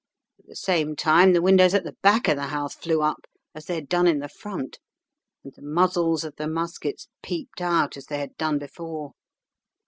At 0.39 0.47
the 0.47 0.55
same 0.55 0.95
time 0.95 1.33
the 1.33 1.43
windows 1.43 1.75
at 1.75 1.83
the 1.83 1.95
back 2.01 2.27
of 2.27 2.35
the 2.35 2.47
house 2.47 2.73
flew 2.73 3.03
up 3.03 3.25
as 3.53 3.65
they 3.67 3.75
had 3.75 3.87
done 3.87 4.07
in 4.07 4.17
the 4.17 4.27
front, 4.29 4.79
and 5.43 5.53
the 5.55 5.61
muzzles 5.61 6.23
of 6.23 6.37
the 6.37 6.47
muskets 6.47 7.07
peeped 7.21 7.61
out 7.61 7.95
as 7.97 8.07
they 8.07 8.17
had 8.17 8.35
done 8.35 8.57
before. 8.57 9.11